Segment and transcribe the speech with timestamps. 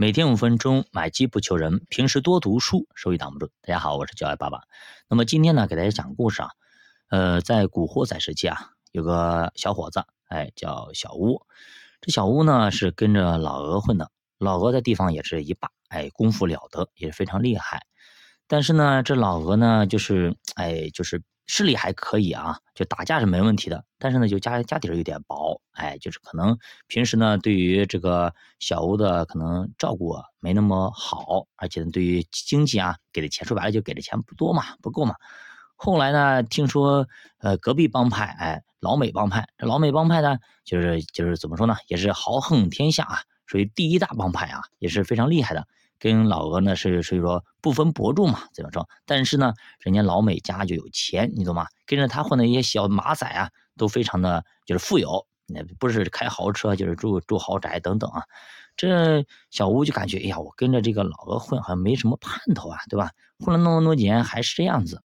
[0.00, 3.50] 每天五分钟，买鸡不求人，平时多读书，收益挡不住。
[3.60, 4.62] 大家好，我是教爱爸爸。
[5.10, 6.48] 那么今天呢，给大家讲故事啊。
[7.10, 11.42] 呃，在古惑仔时期啊，有个小伙子，哎，叫小乌。
[12.00, 17.84] 这小乌呢是跟着老鹅混的，老鹅在地方也是一霸，哎，功夫了得，也是非常厉害。
[18.50, 23.84] 但是呢，这老鹅呢，就是哎，就是视力还可以啊，就打架是没问题的。
[23.96, 26.58] 但是呢，就家家底儿有点薄，哎，就是可能
[26.88, 35.14] 平时呢，对于这个小屋的可能照顾没那么好，而且对于经济啊，给的钱说白了就给的钱不多嘛，不够嘛。
[35.76, 37.06] 后来呢，听说
[37.38, 45.68] 呃隔壁帮派，哎，老美帮派，这老美帮派呢，就是就是怎么说呢，也是豪横天下啊，属于第一大帮派啊，也是非常厉害的。
[46.00, 48.88] 跟老鹅呢是所以说不分伯仲嘛，怎么说？
[49.06, 51.66] 但是呢，人家老美家就有钱，你懂吗？
[51.86, 58.24] 跟着他混的一些小马仔啊，都非常的就是富有，那不是开豪车，就是住住豪宅等等啊。
[58.76, 63.10] 这小吴就感觉，哎呀，我跟着这个老鹅混，好像没什么盼头啊，对吧？
[63.38, 65.02] 混了那么多年，还是这样子。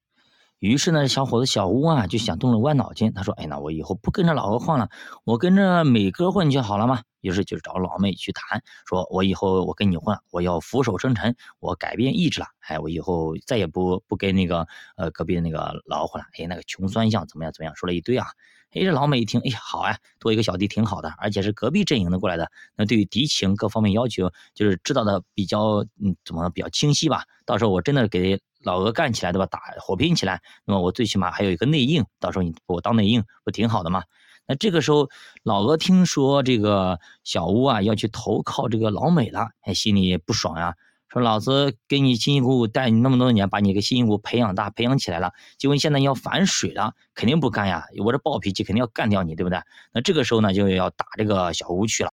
[0.64, 3.12] 于是呢，小伙子小吴啊，就想动了歪脑筋。
[3.12, 4.88] 他说：“哎，那我以后不跟着老鹅混了，
[5.26, 12.48] 我跟着美哥混就好了嘛。”于是就找老美去谈，说我以后我跟你混，我要俯首称臣，我改变意志了。
[12.66, 16.28] 哎，我以后再也不不跟那个呃隔壁的那个老混了。
[16.40, 18.28] 哎，那个穷酸相怎么样怎么样，说了一堆啊。
[18.72, 27.26] 哎，这老美一听，哎，好呀，多一个小弟挺好的，而且是隔壁阵营的过来的，那对于敌情各方面要求就是知道的比较嗯怎么比较清晰吧。
[27.46, 28.40] 到时候我真的给。
[28.64, 29.46] 老鹅干起来对吧？
[29.46, 34.04] 打火拼起来，那么我最起码还有一个内应，到时候你我当内应不挺好的吗？
[34.46, 35.10] 那这个时候
[35.44, 40.76] 老鹅听说这个小乌啊要去投靠这个老美了，心里不爽呀，
[41.08, 47.86] 说老子给你辛辛苦苦带你那么多年，把你给辛辛苦苦培养大、培养起来了，结果你现在要反水了，肯定不干呀！
[48.04, 49.62] 我这暴脾气肯定要干掉你，对不对？
[49.94, 52.12] 那这个时候呢，就要打这个小乌去了。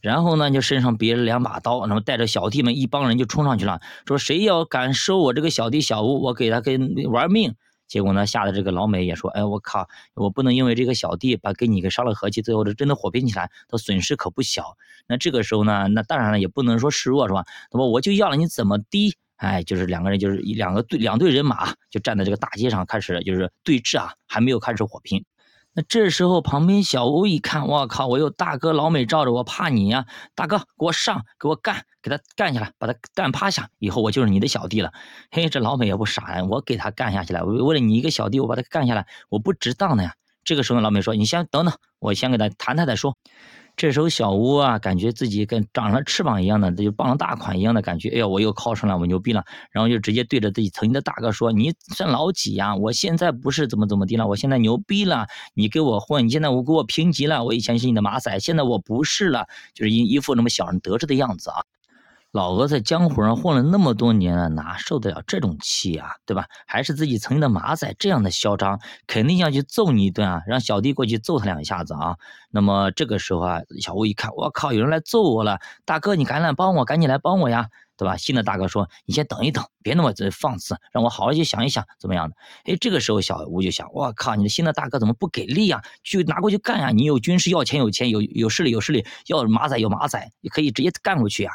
[0.00, 7.54] 然后呢，就身上别了两把刀，然后带着小弟们一帮人就冲上去了，说谁要敢收我这个小弟小吴，我给他跟玩命。
[7.88, 14.76] 结果呢，吓得这个老美也说，哎，我靠，我不能因为这个小弟把跟你给伤了和气，最后这真的火拼起来，他损失可不小。
[15.06, 17.46] 那这个时候呢，那当然了，也不能说示弱是吧？
[17.72, 19.16] 那么我就要了你怎么低？
[19.36, 25.24] 哎，就是两个人就是一两个队两队人马就站在这个大街上开始就是对峙啊，还没有开始火拼。
[25.86, 30.06] 这时候，旁边小欧一看，我靠，我有大哥老美罩着，我怕你呀！
[30.34, 34.92] 大哥，给我上，给我干，给他干下来，把他干趴下，以后我就是你的小弟了。
[35.30, 37.44] 嘿，这老美也不傻呀，我给他干下去了。
[37.44, 40.14] 为了你一个小弟，我把他干下来，我不值当的呀。
[40.44, 43.16] 这个时候，老美说：“你先等等，我先给他谈谈再说。”
[43.78, 48.08] 这时候小吴啊，感觉自己跟长了翅膀一样的，这就傍了大款一样的感觉。
[48.08, 49.44] 哎呀，我又靠上了，我牛逼了。
[49.70, 52.74] 然后就直接对着自己曾经的大哥说：“你算老几呀？
[52.74, 55.28] 我现在不是怎么怎么地了，我现在牛逼了。
[55.54, 57.44] 你给我混，你现在我给我评级了。
[57.44, 61.62] 我以前是你的马仔，现在我不是了，就是一一副那么小人得志的样子啊。”
[62.30, 66.10] 老鹅在江湖上混了那么多年了，哪受得了这种气啊？
[66.26, 66.44] 对吧？
[66.66, 70.42] 还是自己曾经的马仔这样的嚣张，肯定要去揍你一顿啊！
[70.46, 72.16] 让小弟过去揍他两下子啊！
[72.50, 75.58] 那么这个时候啊，小吴一看，我靠，有人来揍我了！
[75.86, 78.18] 大哥，你赶紧帮我，赶紧来帮我呀，对吧？
[78.18, 82.36] 新的大哥说：“你先等一等，别那么放肆，让我好好去想一想，怎么样的？”
[82.70, 85.80] 哎，这个时候小吴就想：我靠，你的新的大哥怎么不给力啊？
[86.04, 86.90] 去拿过去干呀！
[86.90, 91.52] 你有军事要钱有钱，有有势力有势力，要马仔有马仔，你可以直接干过去呀！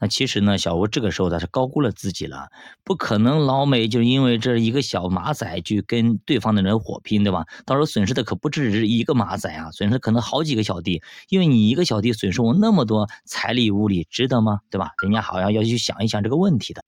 [0.00, 2.48] 那其实呢，小吴这个时候他是高估了自己了，
[2.82, 7.44] 不可能老美就因为这一个小马仔去跟对方的人火拼，对吧？
[7.66, 14.60] 到时候损失的可不只是一个马仔啊，损失可能好几个小弟，因为你一个小弟损失我那么多财力物力，值得吗？
[14.70, 14.90] 对吧？
[15.02, 16.82] 人家好像要去想一想这个问题的。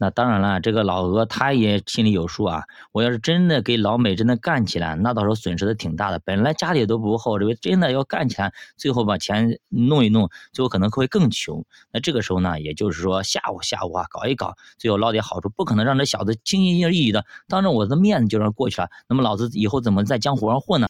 [0.00, 2.62] 那当然了，这个老鹅他也心里有数啊。
[2.92, 6.20] 我要是真的给老美真的干起来，那到时候损失的挺大的。
[6.20, 11.64] 本来家里都不厚，这个真的要干起来，最后把钱弄一弄，最后可能会更穷。
[11.92, 18.88] 那这个时候呢，也就是说吓唬吓唬啊，搞一搞，最后捞点好处，不可能让这小子轻轻易易的当着我的面子就让过去了。
[19.08, 20.86] 那么老子以后怎么在江湖上混呢？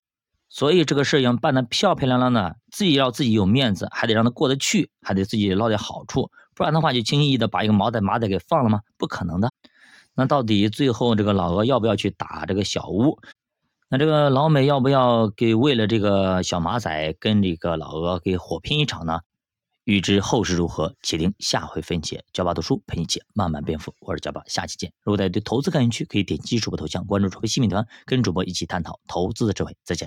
[0.49, 8.81] 所以这个事要办得漂漂亮亮的，自己要自己有面子，还得让他过得去，还得自己捞点好处，不然的话就轻易的把一个毛仔马仔给放了吗？
[8.97, 9.53] 不可能的。
[10.15, 13.19] 那到底最后这个老鹅要不要去打这个小乌？
[13.89, 19.21] 那这个老美要不要给为了这个小马仔跟这个老鹅给火拼一场呢？
[19.85, 22.23] 欲知后事如何，且听下回分解。
[22.35, 24.93] 教爸读书陪你一起慢慢变富，我是教爸，下期见。
[25.03, 29.75] 如果大家对投资感兴趣，可以点击主播头像关注主播新米团，跟主播一起探讨投资的智慧。
[29.85, 30.07] 再见。